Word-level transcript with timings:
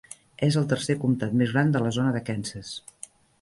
És 0.45 0.55
el 0.61 0.63
tercer 0.71 0.95
comptat 1.03 1.35
més 1.41 1.53
gran 1.57 1.75
de 1.77 1.83
la 1.85 1.93
zona 1.99 2.15
de 2.17 2.23
Kansas. 2.31 2.73